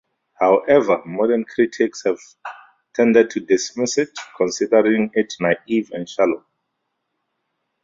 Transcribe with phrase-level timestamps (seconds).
[0.39, 2.17] However, modern critics have
[2.95, 6.43] tended to dismiss it, considering it naive and shallow.